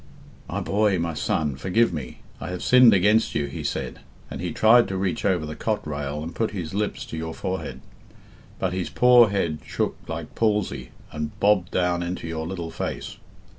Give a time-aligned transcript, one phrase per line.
[0.49, 3.99] "'My boy, my son, forgive me, I have sinned against you,' he said,
[4.31, 7.35] and he tried to reach over the cot rail and put his lips to your
[7.35, 7.81] forehead,
[8.57, 13.17] but his poor head shook like palsy and bobbed down into your little face.